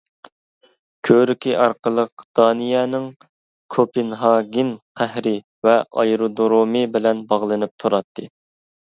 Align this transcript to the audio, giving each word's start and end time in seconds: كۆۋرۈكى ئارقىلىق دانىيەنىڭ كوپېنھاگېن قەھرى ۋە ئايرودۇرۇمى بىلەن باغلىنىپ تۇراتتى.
كۆۋرۈكى 1.09 1.53
ئارقىلىق 1.65 2.23
دانىيەنىڭ 2.39 3.07
كوپېنھاگېن 3.77 4.75
قەھرى 5.03 5.37
ۋە 5.69 5.79
ئايرودۇرۇمى 5.85 6.87
بىلەن 6.99 7.27
باغلىنىپ 7.33 7.81
تۇراتتى. 7.85 8.31